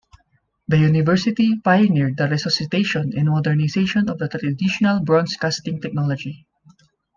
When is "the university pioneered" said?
0.67-2.17